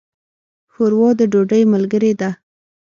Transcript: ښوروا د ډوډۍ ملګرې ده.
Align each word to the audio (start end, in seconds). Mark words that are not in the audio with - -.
ښوروا 0.73 1.09
د 1.19 1.21
ډوډۍ 1.31 1.63
ملګرې 1.73 2.11
ده. 2.19 2.29